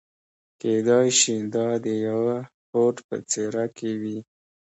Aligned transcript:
کېدای 0.61 1.07
شي 1.19 1.35
دا 1.55 1.67
د 1.85 1.87
يوه 2.07 2.37
هوډ 2.71 2.95
په 3.07 3.15
څېره 3.29 3.65
کې 3.77 3.91
وي. 4.01 4.17